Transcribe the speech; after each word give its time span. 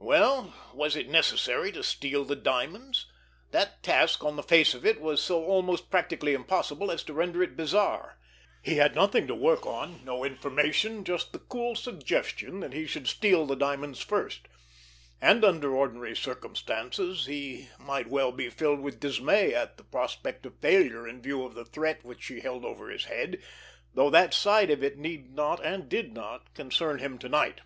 Well, 0.00 0.52
was 0.74 0.96
it 0.96 1.08
necessary 1.08 1.70
to 1.70 1.84
steal 1.84 2.24
the 2.24 2.34
diamonds? 2.34 3.06
That 3.52 3.84
task, 3.84 4.24
on 4.24 4.34
the 4.34 4.42
face 4.42 4.74
of 4.74 4.84
it, 4.84 5.00
was 5.00 5.22
so 5.22 5.44
almost 5.44 5.90
practically 5.92 6.34
impossible 6.34 6.90
as 6.90 7.04
to 7.04 7.12
render 7.14 7.40
it 7.40 7.56
bizarre. 7.56 8.18
He 8.62 8.78
had 8.78 8.96
nothing 8.96 9.28
to 9.28 9.34
work 9.36 9.64
on, 9.64 10.04
no 10.04 10.24
information, 10.24 11.04
just 11.04 11.32
the 11.32 11.38
cool 11.38 11.76
suggestion 11.76 12.58
that 12.58 12.72
he 12.72 12.84
should 12.84 13.06
steal 13.06 13.46
the 13.46 13.54
diamonds 13.54 14.00
first; 14.00 14.48
and, 15.20 15.44
under 15.44 15.72
ordinary 15.76 16.16
circumstances, 16.16 17.26
he 17.26 17.68
might 17.78 18.08
well 18.08 18.32
be 18.32 18.50
filled 18.50 18.80
with 18.80 18.98
dismay 18.98 19.54
at 19.54 19.76
the 19.76 19.84
prospect 19.84 20.44
of 20.46 20.58
failure 20.58 21.06
in 21.06 21.22
view 21.22 21.44
of 21.44 21.54
the 21.54 21.64
threat 21.64 22.02
which 22.02 22.24
she 22.24 22.40
held 22.40 22.64
over 22.64 22.88
his 22.90 23.04
head, 23.04 23.40
though 23.94 24.10
that 24.10 24.34
side 24.34 24.68
of 24.72 24.82
it 24.82 24.98
need 24.98 25.32
not, 25.32 25.64
and 25.64 25.88
did 25.88 26.12
not, 26.12 26.52
concern 26.54 26.98
him 26.98 27.18
to 27.18 27.28
night. 27.28 27.60